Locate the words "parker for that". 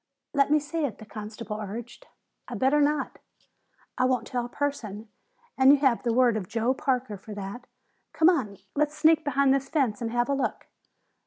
6.73-7.67